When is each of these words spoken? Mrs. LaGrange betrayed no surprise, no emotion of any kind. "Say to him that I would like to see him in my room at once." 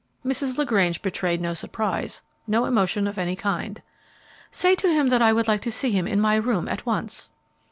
Mrs. 0.25 0.57
LaGrange 0.57 1.03
betrayed 1.03 1.39
no 1.41 1.53
surprise, 1.53 2.23
no 2.47 2.65
emotion 2.65 3.05
of 3.05 3.19
any 3.19 3.35
kind. 3.35 3.83
"Say 4.49 4.73
to 4.73 4.91
him 4.91 5.09
that 5.09 5.21
I 5.21 5.31
would 5.31 5.47
like 5.47 5.61
to 5.61 5.71
see 5.71 5.91
him 5.91 6.07
in 6.07 6.19
my 6.19 6.37
room 6.37 6.67
at 6.67 6.87
once." 6.87 7.31